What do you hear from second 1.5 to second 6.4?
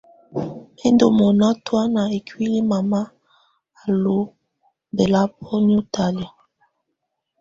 tɔ̀ána ikuili mama á lú bɛlabɔnɛ̀á talɛ̀á.